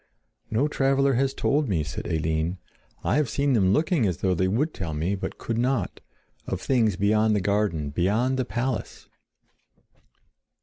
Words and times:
"No 0.49 0.67
traveler 0.67 1.13
has 1.13 1.31
told 1.31 1.69
me," 1.69 1.83
said 1.83 2.07
Eline. 2.07 2.57
"I 3.03 3.17
have 3.17 3.29
seen 3.29 3.53
them 3.53 3.71
looking 3.71 4.07
as 4.07 4.17
though 4.17 4.33
they 4.33 4.47
would 4.47 4.73
tell 4.73 4.95
me, 4.95 5.13
but 5.13 5.37
could 5.37 5.59
not, 5.59 5.99
of 6.47 6.59
things 6.59 6.95
beyond 6.95 7.35
the 7.35 7.39
garden, 7.39 7.91
beyond 7.91 8.37
the 8.39 8.43
palace. 8.45 9.07